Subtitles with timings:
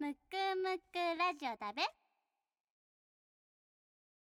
[0.00, 0.16] むく
[0.62, 1.82] むくラジオだべ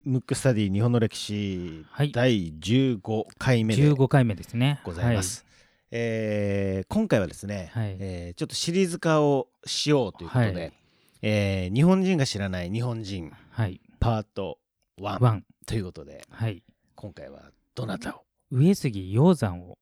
[0.04, 4.82] ムックスタディ日本の歴史、はい第15回目で15回目ですね。
[4.84, 5.46] ございます、
[5.92, 10.74] えー今回はですね、はいえーちょっとシリーズ化をしようということで、はい
[11.22, 13.36] えー日本人が知らない日本人はい。
[13.52, 13.82] はい。
[14.00, 14.58] パート
[15.00, 15.46] 1ワン。
[15.68, 16.64] ということではい。
[16.96, 18.24] 今回はどなたを？
[18.52, 19.78] 上杉鷹山を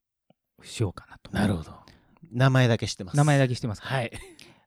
[0.62, 1.32] しようかなと。
[1.32, 1.72] なるほど
[2.34, 3.88] 名前だけ知ってます名前だけしてますか？
[3.88, 4.12] はい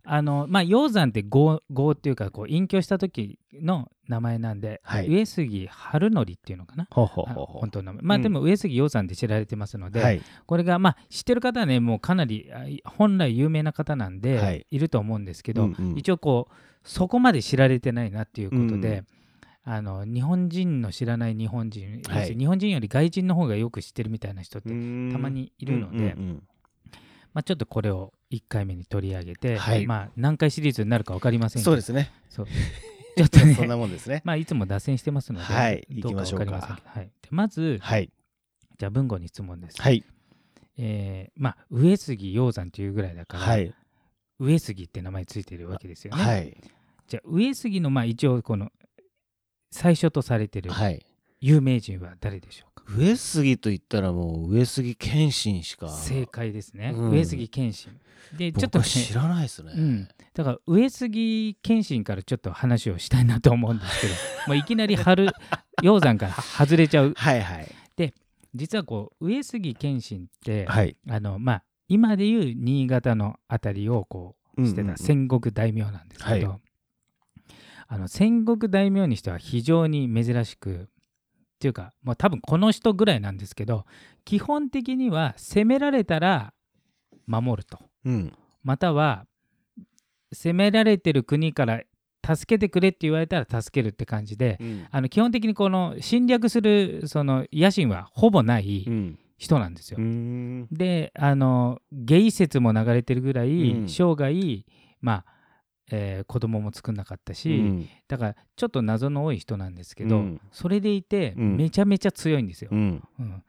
[0.05, 5.09] あの、まあ、鷹山って語、語っていうか、こう、隠居した時の名前なんで、はい。
[5.09, 6.89] 上杉春則っていうのかな？
[6.91, 7.61] ほうほうあほうほう。
[7.61, 8.03] 本当の名前。
[8.03, 8.23] まあ、うん。
[8.23, 10.21] でも上杉鷹山で知られてますので、はい。
[10.47, 14.67] これが、まあ、知ってる方はね、もうかなり、あい本来有名な方なんで、はい。
[14.71, 15.99] い、ると思うんですけど、うんうん。
[15.99, 19.05] 一応こう、そこまで知られてないなっていうことで、
[19.65, 26.17] あの日本人の知らない日本人、はい要するに日本人より外人の方がよく知ってるみたいな人って、たたまにいるので
[27.33, 29.87] まあ、ちょっとこれを1回目に取り上げて、はい。
[29.87, 31.71] まあ、何回シリーズになるか分かりませんけど。
[31.71, 32.11] そうですね。
[32.31, 32.47] そう。
[33.17, 33.55] ちょっとね。
[33.55, 34.23] そんなもんですね。
[34.25, 35.87] まあ、いつも脱線してますので、はい。
[35.91, 38.11] どうか分かりませんはい、でまず、はい。
[38.79, 40.05] じゃあ文豪に質問です、はい。
[40.79, 43.75] えーまあ、上杉鷹山というぐらいだから、はい
[44.39, 46.57] 上杉って名前ついてるわけですよね、はい。
[47.07, 48.73] じゃあ上杉のまあ一応この
[49.71, 51.07] 最初とされてるはい。
[51.41, 52.72] 有名人は誰でしょう？
[52.72, 55.89] か、上杉と言ったらもう上杉謙信しか。
[55.89, 57.11] 正解ですね、うん。
[57.11, 57.93] 上杉謙信。
[58.37, 64.15] でちょっとね知らないですね、うん、だから上杉謙信からちょっと話をしたいなと思うんですけど
[64.49, 65.27] もういきなり春
[65.83, 67.13] 鷹山から外れちゃう。
[67.15, 67.69] はいはい。
[68.55, 70.97] 実はこう上杉謙信って、はい。
[71.09, 74.97] あのまあ今でいう新潟の辺りをこうしてうんうんうん。
[74.97, 76.61] た戦国大名なんですけど、は
[77.89, 80.89] あの戦国大名にしては非常に珍しく
[81.63, 83.85] っていうかもう多分この人ぐらいなんですけど
[84.25, 86.53] 基本的には攻められたら
[87.27, 87.79] 守ると。
[88.05, 88.33] うん。
[88.65, 89.27] または
[90.33, 91.83] 攻められてる国から
[92.25, 94.87] 助けてくれって言われたら助けるって感じでうん。
[94.91, 99.19] あの基本的にこの侵略するその野心はほぼないうん。
[99.39, 99.99] 人なんですよ。
[100.01, 100.67] うん。
[100.73, 103.89] であのゲイ説も流れてるぐらい、うん。
[103.89, 104.65] 生涯
[105.01, 105.25] まあ、
[105.91, 107.89] えー子供も作んなかったし、うん。
[108.09, 110.41] だからちょっと謎の多い人なんですけど、うん。
[110.51, 111.57] それでいてうん。
[111.57, 112.71] めちゃめちゃ強いんですよ。
[112.73, 113.03] うん。
[113.19, 113.43] うん。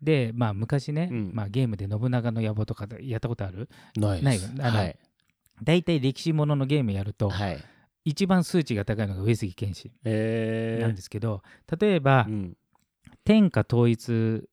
[0.00, 1.30] でまあ昔ね、うん。
[1.34, 3.68] まあ、ゲームで信長の野望とかでやったことある？
[3.96, 4.48] ないないよ。
[4.60, 4.96] あのはい。
[5.62, 7.58] 大体歴史もののゲームやると、はい。
[8.06, 10.82] 一番数値が高いのが上杉謙信えー。
[10.82, 11.42] なんですけど、
[11.78, 12.56] 例えば、うん。
[13.24, 14.48] 天下統一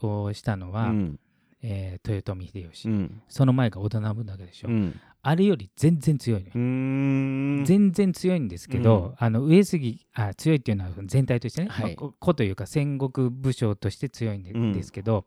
[0.00, 1.20] をしたのは、うん。
[1.60, 3.22] えー豊臣秀吉、うん。
[3.28, 9.26] その前が織田信長でしょ、うんあれより全然強い全然強いんですけど、うん。
[9.26, 11.84] あの上杉あ強いっていうのは全体としてね、はい。
[11.84, 15.26] まあこ子というか戦国武将として強いんで,、うんすけど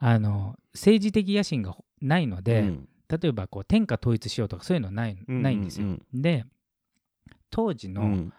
[0.00, 2.88] あの政治的野心がないので、うん。
[3.08, 5.86] 例えばこう天下統一しようとかそういうのない,、うんないんですよ。
[5.86, 6.44] うんで
[7.50, 8.32] 当時のうん。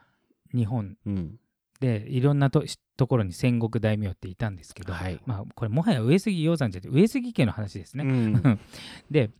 [0.53, 1.39] 日本うん。
[1.79, 2.65] でいろんなと
[2.97, 5.21] ところに戦国大名っていたんですけど、はい。
[5.25, 8.03] まあ、これもはや上杉鷹山じゃなくて上杉家の話ですね。
[8.03, 8.59] うん。
[9.09, 9.31] で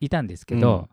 [0.00, 0.88] いたんですけど、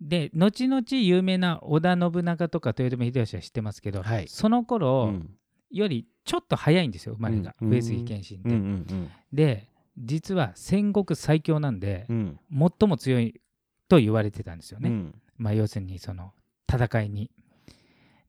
[0.00, 4.28] で後々有名な織田信長とか豊臣秀吉は知ってますけど、はい。
[4.28, 5.30] その頃うん。
[5.70, 7.70] よりちょっと早いんですよ生まれが、うん。
[7.70, 8.48] 上杉謙信って。
[8.48, 9.68] うんうんで
[10.00, 12.38] 実は戦国最強なんで、うん。
[12.52, 13.40] 最も強い
[13.88, 14.90] と言われてたんですよね。
[14.90, 15.14] うん。
[15.36, 16.32] まあ、要するにその
[16.72, 17.30] 戦いに。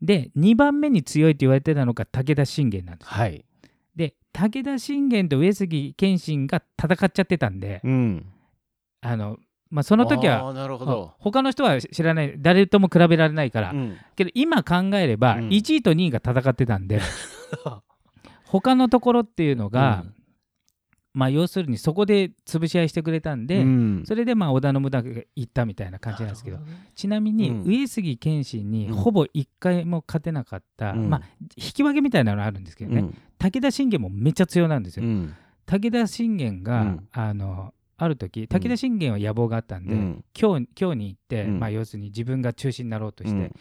[0.02, 3.14] で2番目に強いと言われてたのが武田信玄なんですよ。
[3.14, 3.46] はい。
[3.96, 8.26] で武田信玄と上杉謙信が戦っちゃってたんで、うん。
[9.02, 9.38] あの
[9.70, 13.98] まあ、その時はなるほまあど他の人は知らない誰とも比べられないから、うん。
[14.16, 15.50] けど今考えればうん。
[15.50, 17.02] 1位と2位が戦ってたんで、
[18.46, 20.06] 他のところっていうのが、
[21.14, 24.04] まあ要するにそこで潰し合いしてくれたんで、うん。
[24.06, 26.66] それでまあ織田信長が行ったみたいな感じなんですけどね。
[26.96, 27.64] ちなみにうん。
[27.64, 28.94] 上杉謙信にうん。
[28.96, 31.10] ほぼ1回も勝てなかった、うん。
[31.10, 31.22] まあ
[31.58, 35.06] 引き分けみたいなのあるんですけどね、武田信玄もめっちゃ強なんですよ。
[35.06, 35.34] うん。
[35.66, 37.08] 武田信玄が、うん。
[37.12, 40.24] あのある時武田信玄は野望があったんで、うん。
[40.40, 41.60] 今日今日に行って、うん。
[41.60, 43.56] まあ、要するに自分が中心になろうとして、うん。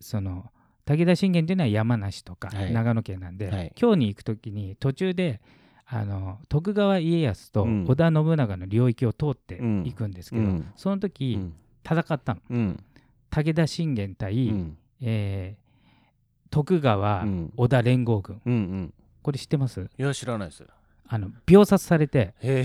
[0.00, 0.46] その
[0.84, 2.72] 武田信玄というのは山梨とかはい。
[2.72, 3.72] 長野県なんで、はい。
[3.74, 5.40] 京に行く時に途中で
[5.86, 7.84] あの徳川家康とうん。
[7.86, 9.86] 織田信長の領域を通ってうん。
[9.86, 10.72] いくんですけど、うん。
[10.76, 11.38] その時、
[11.84, 12.40] 戦ったの。
[12.50, 12.84] うん。
[13.30, 14.78] 武田信玄対、うん。
[15.00, 15.68] えー
[16.50, 17.52] 徳川、うん。
[17.58, 18.40] 織田連合軍。
[18.46, 18.94] うんうん。
[19.20, 19.82] これ知ってます？
[19.82, 20.64] いや知らないです。
[21.06, 22.64] あの秒殺されてへ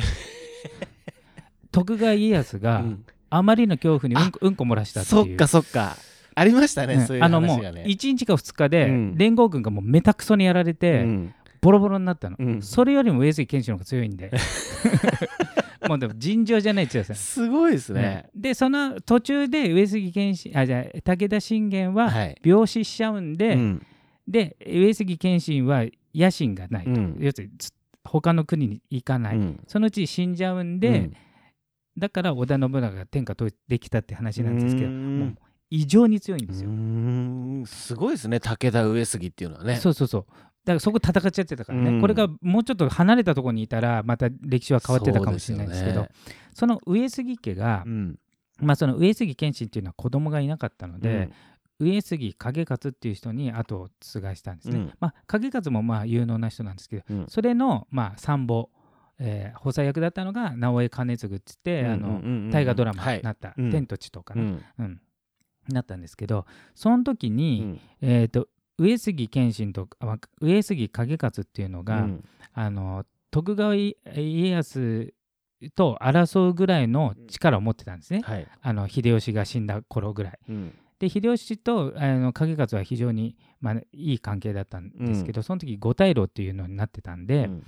[1.74, 2.84] 徳川家康えが
[3.30, 5.26] あまりの恐怖にうんこうんこ漏らしたっていう。
[5.26, 5.98] そっかそっか。
[6.36, 7.08] ありましたねうん。
[7.08, 9.18] そういうあのもう話がね1日か2日でうん。
[9.18, 11.36] 連合軍がもうめたくそにやられて、うん。
[11.62, 12.62] ボロボロになったの、うん。
[12.62, 14.32] それよりも上杉謙信の方が強いんで。
[15.88, 18.30] もうでも尋常じゃない強さすごいですね。
[18.36, 22.38] でその途中で上杉謙信あじゃあ武田信玄ははい。
[22.44, 23.86] 病死しちゃうんで、うん。
[24.28, 27.18] で上杉謙信は野心がないと、うん。
[27.20, 27.74] 要するにつ
[28.04, 29.60] 他の国に行かない、うん。
[29.68, 31.10] そのうち死んじゃうんで、
[31.98, 35.20] だから織田信長が天下統一できたって話なんですけどうん。
[35.20, 35.36] もう
[35.70, 36.70] 異常に強いんですよ、
[37.66, 38.40] すごいですね。
[38.40, 39.78] 武田上杉っていうのはね。
[39.78, 40.26] そうそうそう。
[40.66, 42.02] だからそこ戦っちゃってたからね、うん。
[42.02, 46.10] これがもうちょっと離れたところにいたらまた歴史は変わってたかもしれないんですけどそう
[46.54, 48.20] その上杉家がう、ん。
[48.60, 51.30] まあ、その上杉謙信っていうのは子供がいなかったので、
[51.80, 51.88] うん。
[51.88, 54.78] 上杉景勝っていう人に後を継がしたんですね。
[54.78, 54.94] うん。
[55.00, 57.26] まあ、景勝もまあ有能な人なんですけど、うん。
[57.28, 58.70] それのまあ参謀、
[59.20, 63.72] えー補佐役だったのが直江兼続って言って、大河ドラマになった「うん。
[63.72, 64.64] 天と地」とかね、うん。
[64.80, 65.02] うん。
[65.70, 66.46] なったんですけど
[66.76, 67.80] その時うに、ん。
[68.02, 69.88] えー、と上杉謙信と
[70.42, 72.26] 上杉景勝っていうのが、うん。
[72.54, 73.96] あの徳川家
[74.50, 75.14] 康
[75.76, 78.48] と争うぐらいの力を持ってたんですね、はい。
[78.62, 80.40] あの秀吉が死んだ頃ぐらい。
[80.50, 80.74] うん。
[81.00, 87.64] で秀吉とあの景勝は非常に、まあ、いい関係だったんですけど、その時五大老っていうのになってたんで、うん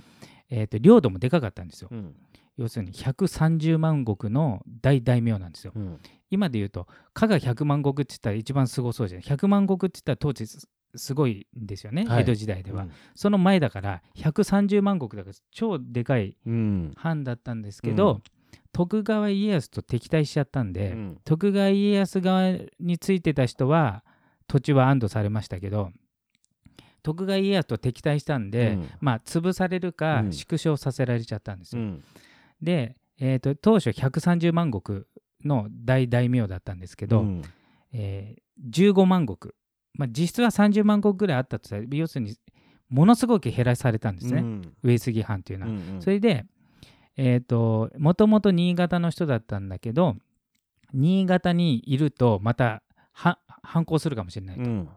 [0.50, 1.88] えー、と領土もでかかったんですよ。
[1.90, 2.14] うん。
[2.56, 5.72] 要するに130万石の大大名なんですよ。
[5.74, 6.00] うん。
[6.30, 12.22] 今で言うと加賀100万石って言ったら一番すごそうじゃない？100万石って言ったら当時すすごいんですよね、はい。
[12.22, 12.92] 江戸時代では、うん。
[13.14, 16.92] その前だから130万石だから超でかいうん。
[16.96, 18.22] 藩だったんですけど、うん。
[18.72, 21.20] 徳川家康と敵対しちゃったんで、うん。
[21.24, 24.04] 徳川家康側についてた人は
[24.46, 25.90] 土地は安堵されましたけど
[27.06, 28.90] 徳川家康と敵対したんで、うん。
[29.00, 30.32] まあ潰されるかうん。
[30.32, 31.82] 縮小させられちゃったんですよ。
[31.82, 32.04] うん。
[32.60, 35.04] で、えー、と当初130万石
[35.44, 37.42] の大大名だったんですけど、うん。
[37.92, 39.52] えー15万石、
[39.92, 42.34] まあ、実質は30万石ぐらいあったとされ要するに
[42.88, 44.74] ものすごく減らされたんですね、うん。
[44.82, 45.72] 上杉藩というのは。
[45.72, 46.46] うんそれで、
[47.16, 50.16] えー、ともともと新潟の人だったんだけど
[50.94, 52.82] 新潟にいるとまた
[53.12, 54.88] は反抗するかもしれないと、うん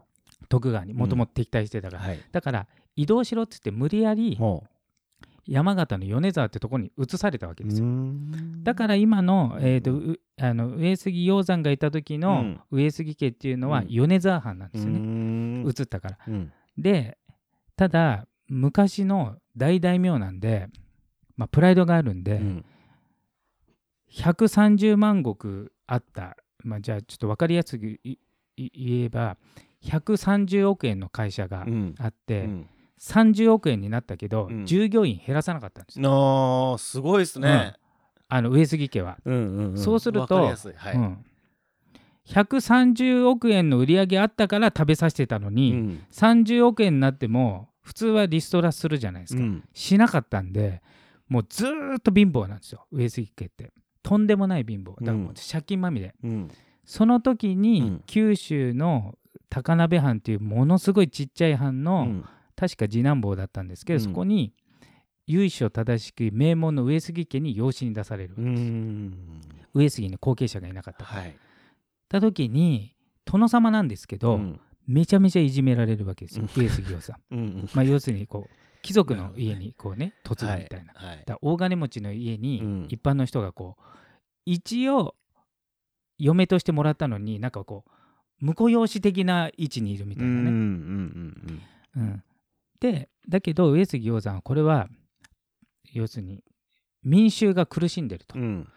[0.50, 2.20] 徳川にもともと敵対してたから、はい。
[2.32, 2.66] だから
[2.96, 4.64] 移動しろっつって無理やりほ
[5.46, 7.86] 山形の米沢ってところに移されたわけうですよ。
[7.86, 8.62] ん。
[8.62, 9.66] だから今の,、うん。
[9.66, 12.60] えー、とうあの上杉鷹山がいた時うのん。
[12.70, 13.86] 上杉家っていうのはうん。
[13.88, 15.64] 米沢藩なんですよね、うん。
[15.66, 16.18] 移ったから。
[16.28, 16.52] うん。
[16.76, 17.16] で
[17.76, 20.68] ただ昔の大大名なんで、
[21.36, 22.64] まあ、プライドがあるんで、うん。
[24.10, 28.00] 130万石あった、まあ、じゃあちょっと分かりやすく
[28.56, 29.36] 言えば
[29.82, 31.94] 130億円の会社がうん。
[31.98, 32.66] あって、うん。
[32.98, 34.66] 30億円になったけど、うん。
[34.66, 37.74] 従業員減らさなかったんですよ、あーすごいですね。
[38.28, 39.18] あの上杉家は。
[39.74, 40.96] そうするとはい。
[40.96, 41.24] うん。
[42.24, 49.64] 130億円の売り上げあったから食べさせてたのうに、ん30億円になっても普通はリストラするじゃないですか、うん。
[49.72, 50.82] しなかったんで
[51.28, 53.72] もうずーっと貧乏なんですよ上杉家って。
[54.02, 54.90] とんでもない貧乏。
[55.00, 56.50] だからもう借金まみれ、うん。
[56.84, 58.02] その時に、うん。
[58.06, 59.14] 九州の
[59.50, 62.24] 高鍋藩っていうものすごいちっちゃい藩の、うん。
[62.56, 64.04] 確か次男坊だったんですけど、うん。
[64.04, 64.54] そこに
[65.26, 69.14] 由緒正しく名門の上杉家に養子に出される、うん。
[69.74, 71.36] 上杉に後継者がいなかったはい。
[72.08, 74.60] た時に殿様なんですけど、うん。
[74.86, 76.62] めちゃめちゃいじめられるわけですよ、うん。
[76.62, 77.18] 上杉をさ。
[77.30, 77.34] ん。
[77.34, 77.68] うん。
[77.74, 80.84] まあ要するにこう貴族の家にこうね嫁ぐみたい。
[80.84, 80.92] な。
[80.94, 81.18] はい。
[81.18, 82.86] だから大金持ちの家にうん。
[82.88, 83.82] 一般の人がこう
[84.46, 85.14] 一応
[86.18, 87.90] 嫁としてもらったのになんかこう
[88.42, 92.22] 婿養子的な位置にいるみたいなね。
[92.80, 94.88] でだけど上杉鷹山はこれは
[95.92, 96.42] 要するに
[97.02, 98.38] 民衆が苦しんでると。
[98.38, 98.42] うん。
[98.42, 98.68] うん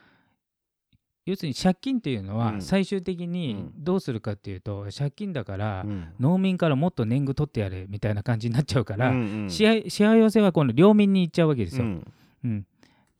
[1.25, 2.39] 要するに借金っていうのうん。
[2.39, 3.71] は最終的にうん。
[3.81, 6.07] どうするかっていうと借金だからうん。
[6.19, 9.49] 農民からもっと年貢取ってやれみたいな感じになっちゃうから、うんうん。
[9.49, 11.85] しわ寄せはこの領民に行っちゃうわけですよ。
[11.85, 12.11] うん。
[12.43, 12.67] うん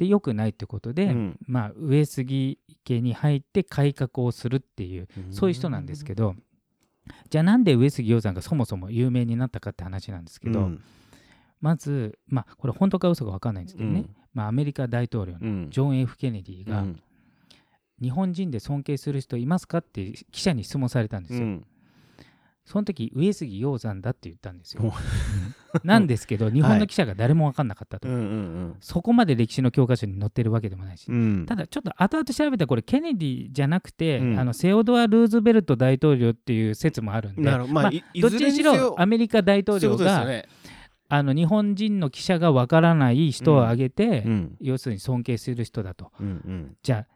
[0.03, 1.39] で良くないってことで、うん。
[1.47, 6.35] まあ、上杉家に入って改革をするっていうそういう人なんですけど、
[7.29, 10.81] じゃあなんで上杉鷹山がそもそも有名になったかって話なんですけど、うん。
[11.61, 15.69] まず、まあ、これ本当か嘘か分かんないんですけどね、まあ、アメリカ大統領のうん。
[15.69, 17.01] ジョン・ F・ ケネディが、うん。
[18.01, 21.61] 日本人で尊敬する人いますかって記者に質問されたんですよ。
[22.65, 24.93] うんその時上杉鷹山だって言ったんですよ。
[25.83, 31.45] なんですけど日本の記者が誰も分かんなかったと、うんうんそこまで歴史の教科書に載ってるわけでもないし、うん。
[31.45, 34.39] ただちょっと後々調べたらこれケネディじゃなくて、うん。
[34.39, 37.41] あのセオドア・ルーズベルト大統領っていう説もあるんで。
[37.41, 40.25] まあまあいいどっちにしろアメリカ大統領が、
[41.09, 44.55] あの日本人の記者がわからない人を挙げて、うん。
[44.61, 46.11] 要するに尊敬する人だと。
[46.19, 46.77] うんうん。
[46.81, 47.13] じゃあ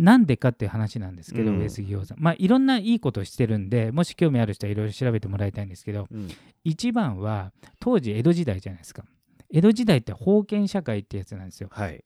[0.00, 1.58] なんでかっていう話なんですけど、うん。
[1.58, 6.28] 上杉鷹山まあいろんないいことをしてるんでもし興味ある人はいろいろ調べてもらいたいんですけどうん。
[6.64, 9.04] 一番は当時江戸時代じゃないですか。
[9.52, 12.04] 江戸時代って封建社会ってやつなんですよ、はい。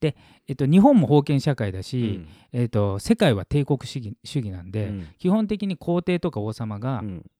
[0.00, 2.28] えっと、日本も封建社会だうし、ん。
[2.52, 5.06] えっと、世界は帝国主義主義なんで、うん。
[5.18, 7.30] 基本的に皇帝とか王様がうん。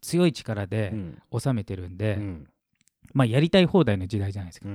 [0.00, 1.18] 強い力うでん。
[1.38, 2.46] 治めてるんで、うん。
[3.12, 4.68] まあ、やりたい放題の時代じゃないですか、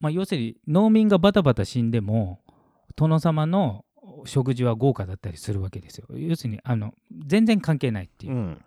[0.00, 2.40] まあ、要するに農民がバタバタ死んでも
[2.96, 3.84] 殿様の
[4.26, 6.06] 食事は豪華だったりするわけですよ。
[6.16, 6.94] 要するにあの
[7.26, 8.64] 全然関係ないっていう、うん。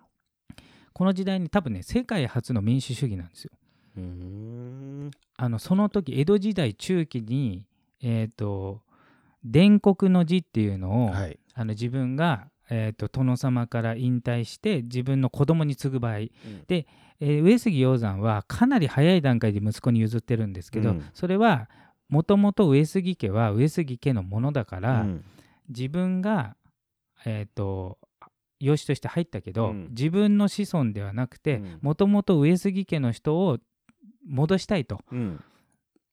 [0.92, 3.52] この時代に多分ね世界初の民主主義なんですよ。
[3.96, 5.10] うーん。
[5.36, 7.64] あのその時江戸時代中期に
[8.02, 8.82] えっ、と
[9.44, 11.38] 伝国の字っていうのを、はい。
[11.54, 16.86] あの自分が、えー、と殿様から引退して自分の子供に継ぐ場合、えー
[17.20, 21.04] 上杉鷹山はかなり早い段階で息子に譲ってるんですけど、うん。
[21.14, 21.68] それは
[22.08, 25.24] もともと上杉家は上杉家のものだから、うん。
[25.68, 26.56] 自分が
[27.24, 27.98] えっ、と
[28.60, 29.88] 養子として入ったけど、うん。
[29.90, 31.78] 自分の子孫ではなくてうん。
[31.82, 33.58] もともと上杉家の人を
[34.26, 35.00] 戻したいと。
[35.12, 35.42] うん。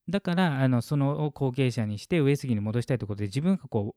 [0.10, 3.96] だからあのその後継者にして上杉に戻したいということで自分がこ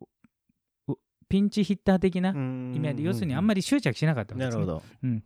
[0.87, 0.97] うう
[1.29, 2.73] ピンチヒッター的なうん。
[2.75, 4.67] 意味で要するにあんまり執着しなかったわけです、ね。
[4.67, 5.23] なるほど。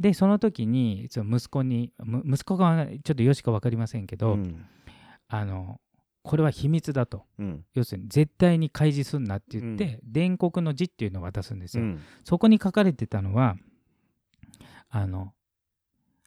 [0.00, 4.66] でその時にその息子にむ息子がちょっとよしか分かりませんけど、うん。
[5.28, 5.80] あの
[6.22, 7.24] これは秘密だと。
[7.38, 7.64] うん。
[7.74, 12.00] 要するに絶対に開示すんなって言って、伝国の字っていうのを渡すんですよ、うん。
[12.24, 13.56] そこに書かれてたのは
[14.88, 15.32] あの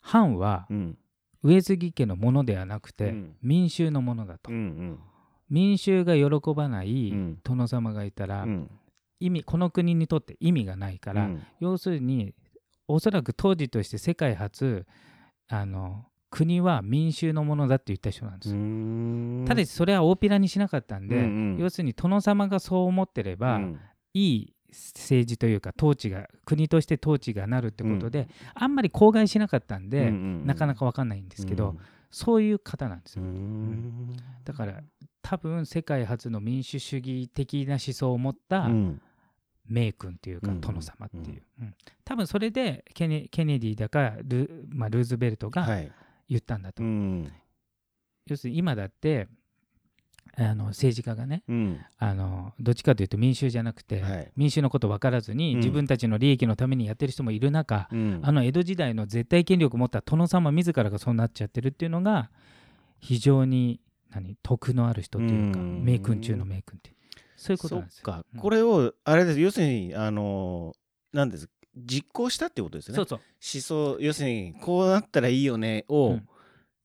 [0.02, 0.98] 藩はうん。
[1.44, 3.36] 上杉家のものではなくて、うん。
[3.42, 5.00] 民衆のものだと、うん。
[5.50, 7.40] 民衆が喜ばないうん。
[7.44, 8.72] 殿様がいたら、うん。
[9.20, 11.44] 意味この国にとって意味がないから、うん。
[11.60, 12.34] 要するに
[12.88, 14.86] おそらく当時として世界初
[15.48, 19.48] あの国は民衆のものだって言った人なんです。
[19.48, 21.26] ただしそれは大っぴらにしなかったんで、うんう
[21.56, 21.58] ん。
[21.58, 23.80] 要するに殿様がそう思ってれば、うん。
[24.14, 31.78] いい政治というか統治が国として統治がなるってことで、あんまり口外しなかったんで、うんうんなかなか分かんないんですけど、
[32.12, 33.30] そういう方なんですうよ。
[33.30, 34.14] ん。
[34.44, 34.82] だから
[35.22, 39.02] 多分世界初の民主主義的な思想を持ったうん。
[39.68, 41.74] 名君っていうかうん殿様っていう、うん。
[42.04, 45.92] 多分それでケネケネディだかル,、まあ、ルーズベルトがはい
[46.30, 47.32] 言ったんだと、うん。
[48.28, 49.28] 要するに今だって
[50.38, 51.80] あの政治家がねうん。
[51.98, 54.32] あのどっちかというと民衆じゃなくて、はい。
[54.36, 55.58] 民衆のこと分からずに、うん。
[55.60, 58.20] 自分たちの利益のためにやってる人もいる中、うん。
[58.24, 62.32] あの江戸時代の絶対権力を持った殿様自らがそうなっちゃってるっていうのが
[63.00, 63.80] 非常に
[64.10, 65.86] 何徳のある人というか、うん。
[65.86, 66.96] 名君中の名君って
[67.38, 68.26] そういうことなんですよ。
[68.38, 69.40] これをあれです。
[69.40, 70.74] 要するにあの
[71.14, 72.96] なんです実行したってことですね。
[72.96, 73.20] そうそう。
[73.20, 76.28] 思想要するにこうなったらいいよねをうん。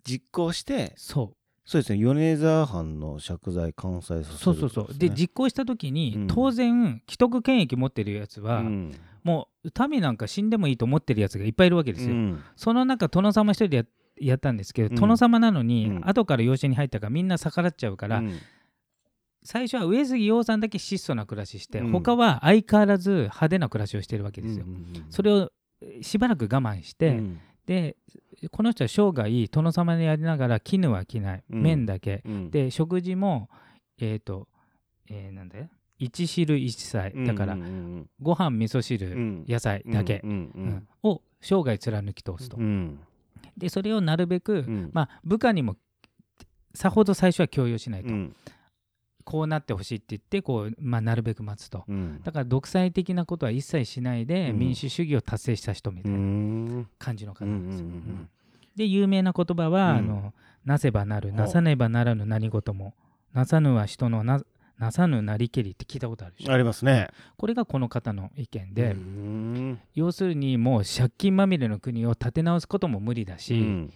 [0.04, 1.36] 実行して、そう。
[1.64, 1.98] そうですね。
[1.98, 4.98] 米沢藩の借財完済させるそうそうそう。
[4.98, 6.26] で実行した時に、うん。
[6.26, 8.94] 当然既得権益持ってるやつは、うん。
[9.22, 12.14] もう民なんか死んでもいいと思ってるやつがいっぱいいるわけですよ。
[12.14, 12.42] うん。
[12.56, 13.84] その中殿様一人でや
[14.22, 14.94] やったんですけど、うん。
[14.96, 16.08] 殿様なのに、うん。
[16.08, 18.38] 後から養子に入ったからみんな逆らっちゃうから、うん
[19.42, 21.90] 最初は上杉鷹山だけ質素な暮らしして、うん。
[21.92, 24.64] 他は相変わらず派手な暮らしをしてるわけですよ。
[24.66, 24.72] うん。
[24.72, 25.50] うんうんそれを
[25.82, 27.40] えーしばらく我慢して、うん。
[27.66, 27.96] で
[28.50, 31.62] この人は生涯殿様にやりながら絹は着ない、うん。
[31.62, 32.22] 麺だけ。
[32.26, 32.50] うん。
[32.50, 33.48] で食事も
[33.98, 34.48] えっ、と、
[35.08, 35.68] えーなんだよ
[35.98, 37.12] 一汁一菜。
[37.26, 39.44] だから、うんうんご飯味噌汁、うん。
[39.48, 40.62] 野菜だけ、うんうん。
[40.64, 40.88] うん。
[41.02, 42.98] を生涯貫き通すと、うん。
[43.56, 44.90] でそれをなるべく、うん。
[44.92, 45.76] まあ、部下にも
[46.74, 48.36] さほど最初は強要しないと、うん
[49.30, 51.84] こうなってほしいって言ってこう、まあ、なるべく待つと。
[51.88, 52.20] うん。
[52.24, 54.58] だから独裁的なことは一切しないで、うん。
[54.58, 56.88] 民主主義を達成した人みたういなん。
[56.98, 57.86] 感じの方なんですよ、
[58.74, 59.98] で有名な言葉は、うん。
[59.98, 60.34] あの
[60.64, 62.94] なせばなるなさねばならぬ何事も
[63.32, 64.42] なさぬは人のな
[64.78, 66.52] なさぬなりけりって聞いたことあるでしょ？
[66.52, 67.08] ありますね。
[67.36, 73.92] これがこの方の意見で、うん要するにもう借金まみれの国を立て直すことも無理だし、うん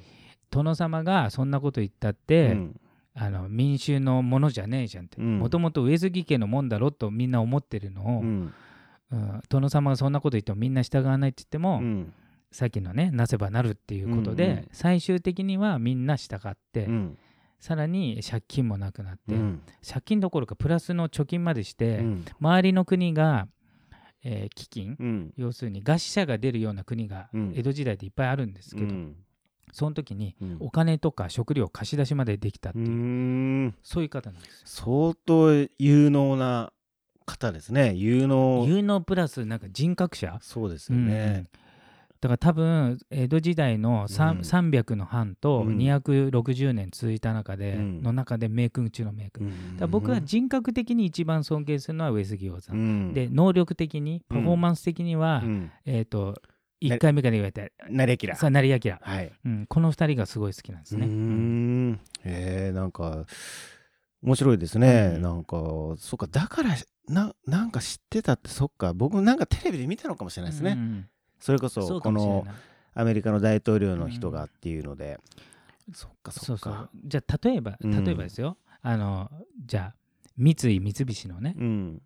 [0.50, 2.78] 殿様がそんなこと言ったっうて、ん
[3.16, 5.21] あの民衆のものじゃねえじゃんって。
[5.21, 5.38] うん。
[5.38, 8.52] もともと上杉家のもんだろとみんな思ってるのを、うん。
[9.11, 12.12] うん殿様がそんなこと言ってもみんな従わないって言っても、うん。
[12.50, 14.68] さっきのねなせばなるっていうことで、うんうん。
[14.73, 17.18] 最終的にはみんな従って、うん。
[17.61, 19.62] さらに借金もなくなって、うん。
[19.87, 22.25] 借金どころかプラスの貯金までして、うん。
[22.40, 23.47] 周りの国が、
[24.25, 25.33] えー飢饉うん。
[25.37, 27.52] 要するに餓死者が出るような国がうん。
[27.54, 29.16] 江戸時代でいっぱいあるんですけど、うん
[29.75, 30.57] その時にうん。
[30.61, 32.93] お金とか食料貸し出しまでできたってういう、ー
[33.66, 33.75] ん。
[33.83, 34.62] そういう方なんですよ。
[34.64, 36.73] 相当有能な
[37.26, 37.93] 方ですね。
[37.95, 38.64] 有能。
[38.69, 41.49] 有能プラスなんか人格者、そうですよね、
[42.21, 44.38] だから多分江戸時代の3うん。
[44.71, 45.76] 300の藩とうん。
[45.78, 48.02] 260年続いた中で、うん。
[48.02, 49.90] の中で名君中の名君、うん。
[49.90, 53.12] 僕は人格的に一番尊敬するのは上杉鷹う山、ん。
[53.12, 55.71] で能力的にパフォーマンス的には、うん。
[55.85, 56.40] えっ、と
[56.88, 57.72] 1回目から言われて。
[57.88, 58.36] 成りきら。
[58.36, 59.32] さあ成明、はい。
[59.44, 61.06] うん、この2人がすごい好きなんですね。
[61.06, 62.00] うーん。
[62.24, 63.24] えー、なんか
[64.22, 65.22] 面白いですね、うん。
[65.22, 65.56] なんか
[65.98, 66.70] そっかだから
[67.08, 68.92] ななんか知ってたってそっか。
[68.92, 71.08] 僕なんかテレビで見たのかもしれないですね、うん
[71.40, 72.46] それこそそうこの
[72.94, 75.18] アメリカの大統領の人がっていうので、
[75.92, 76.70] そっかそそっか。
[76.70, 76.88] うそう。
[77.04, 78.04] じゃあ例えばうん。
[78.04, 79.30] 例えばですよ、あの
[79.66, 79.94] じゃあ
[80.38, 82.02] 三井三菱のねうん。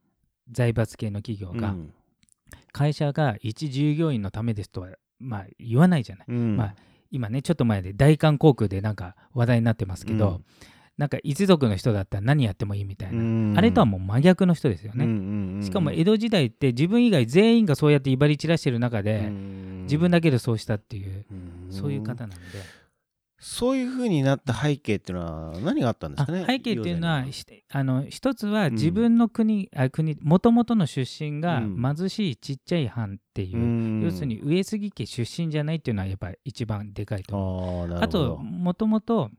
[0.51, 1.95] 財閥系の企業が、うん
[2.73, 4.89] 会社が一従業員のためですとは
[5.19, 6.57] まあ言わないじゃない、うん。
[6.57, 6.75] まあ
[7.11, 10.45] 今ねちょっと前で大韓航空でなんか話題になってますけど、うん。
[10.99, 13.55] なんか一族の人だったら何やってもいいみたいな、うん。
[13.57, 19.83] あれとはもう真逆の人ですよね、うんうんうんしかも江戸時代って自分以外全員がそうやって威張り散らしてる中で、うん。
[19.85, 21.73] 自分だけでそうしたっていう、うん。
[21.73, 22.37] そういう方なんで、
[23.41, 26.45] そういう風になった背景っていうのは何があったんですあかね？
[26.45, 27.25] 背景っていうのは
[27.71, 28.73] あの一つはん。
[28.73, 31.97] 自分の国あ国元々の出身がうん。
[31.97, 37.99] 貧しいちっちゃい藩っていう、ゼンは要するに上杉家出身じゃないっていうのはやっぱり一番でかいと思う。
[38.01, 39.31] あともともと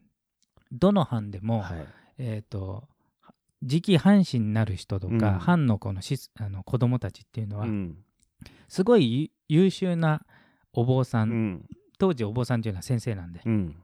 [0.71, 1.87] どの藩でも、はい。
[2.19, 2.87] えー、と
[3.61, 5.19] 次期藩士になる人とか、うん。
[5.39, 7.97] 藩のこのしあの子供たちっていうのは、うん。
[8.69, 10.21] すごいゆ優秀な
[10.71, 11.65] お坊さん、うん。
[11.97, 13.75] 当時お坊さんっていうのは先生なんで、うん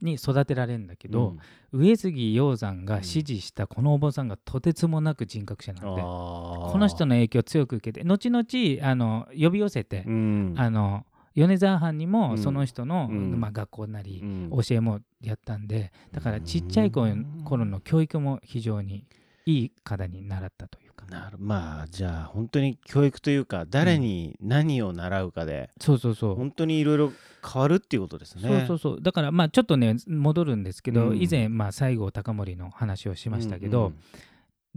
[0.00, 1.36] に育てられるんだけど、
[1.72, 1.80] うん。
[1.80, 10.54] 上杉鷹山が支持したこのお坊さんがとてつもなく人格者なんで、ここの人の影響を強く受けて後々あの呼び寄せて、うん。
[10.56, 12.12] あの米沢藩にうん。
[12.12, 13.40] もその人の、うん。
[13.40, 14.50] まあ、学校なり、うん。
[14.50, 19.04] 教えもやったんでだからちっちゃい頃頃の教育も非常に
[19.44, 20.85] いい方に習ったという。
[20.85, 26.34] かなるまあじゃあ本当に教育というか誰に何を習うかでそうそうそう。
[26.34, 27.12] 本当にいろいろ
[27.44, 28.42] 変わるっていうことですね。
[28.42, 29.02] そうそうそう。
[29.02, 31.16] だからまあちょっとね戻るんですけど、うん。
[31.20, 33.98] 以前まあ西郷隆盛の話をしましたけど、うん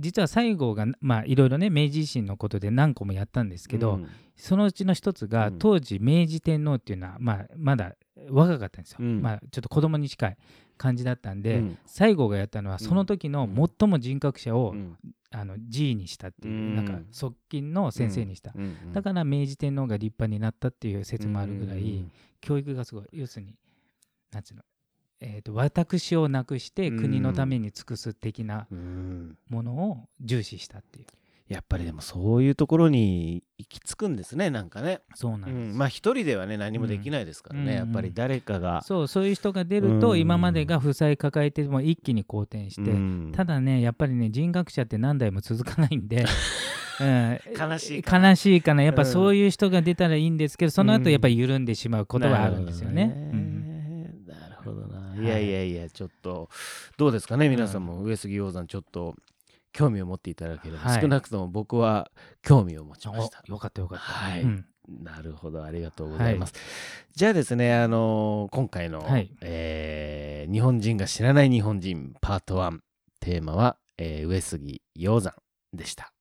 [0.02, 4.08] 実は西郷がまあいろいろね明治維新のことで何個もやったんですけど、うん。
[4.38, 5.60] そのうちの一つが、うん。
[5.60, 7.96] 当時明治天皇っていうのは、まあ、まだ
[8.30, 9.22] 若かったんですよ、うん。
[9.22, 10.38] まあ、ちょっと子供に近い
[10.80, 11.78] 感じだったんで、うん。
[11.86, 13.48] 西郷がやったのはうんその時の
[13.80, 14.98] 最も人格者を、うん。
[15.32, 16.76] あの寺医にしたっていう、うん。
[16.76, 18.64] なんか側近の先生にした、うん。
[18.64, 18.94] うん。
[18.94, 22.12] だから明治天皇が立派になったっていう説もあるぐらい、うん。
[22.42, 23.54] 教育がすごい要するに
[24.32, 24.64] なんつうの、
[25.20, 29.38] えー、と私をなくして国のために尽くす的なうん。
[29.50, 31.06] ものを重視したっていう、
[31.50, 35.78] やっぱりでもそういうところに行き着くんですねなんかね、そうなんです、うん。
[35.78, 37.78] まあ一人ではね何もできないですからね、うん。
[37.78, 40.20] やっぱり誰かが、そうそういう人が出ると、うん。
[40.20, 43.32] 今までが負債抱えても一気に好転して、うん。
[43.36, 46.24] ただねやっぱりね人格者って何代も続かないんで、
[47.02, 47.40] うん。
[47.60, 48.30] 悲しいかな。
[48.30, 48.84] 悲しいかな。
[48.84, 49.08] やっぱうん。
[49.08, 53.08] そういう人が出たらいいんですけどその後うんやっぱり緩んでしまうことはあるんですよね。
[54.28, 55.26] なるほどなうん。
[55.26, 56.48] いやいやいやちょっと
[56.96, 58.04] どうですかね皆さんも。
[58.04, 59.16] 上杉鷹山ちょっと
[59.72, 61.02] 興味を持っていただければ、はい。
[61.02, 63.44] 少なくとも僕は興味を持ちうんました。
[63.48, 64.04] およかったよかった。
[64.04, 64.42] はい。
[64.42, 64.66] うん。
[65.04, 66.54] なるほどありがとうございます、
[67.14, 69.32] じゃあですねあのー今回の、はい。
[69.42, 72.80] えー日本人が知らない日本人パート1
[73.20, 75.36] テーマは、えー上杉鷹山
[75.74, 76.12] でした。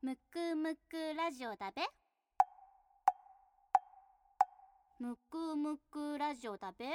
[0.00, 1.82] むくむくラジオだべ。
[5.00, 6.86] むくむくラジオだべ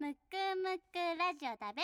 [0.00, 0.16] むく
[0.56, 1.82] むくラジオだべ。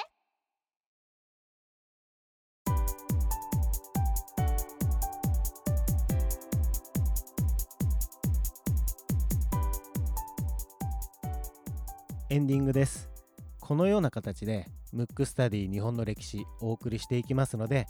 [12.31, 13.11] エンディングです。
[13.61, 17.87] このような形でムックスタディ日本の歴史お送りしていきますので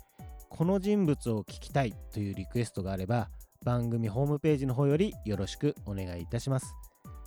[0.49, 3.31] この人物を聞きたいというリクエストがあれば
[3.65, 6.75] 番組ホームページの方よりよろしくお願いいたします。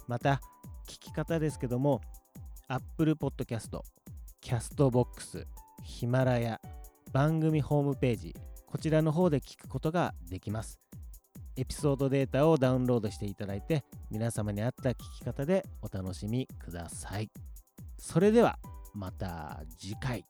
[0.10, 0.42] また
[0.86, 2.02] 聞き方ですけども
[2.72, 3.80] Apple Podcast、
[4.44, 5.44] Castbox、
[5.84, 6.62] ヒマラヤ、
[7.12, 8.36] 番組ホームページ
[8.68, 10.80] こちらの方で聞くことができます。
[11.56, 17.32] エピソードデータをダウンロードしていただいて皆様に合った聞き方でお楽しみください。
[17.98, 18.60] それでは
[18.94, 20.24] また次回。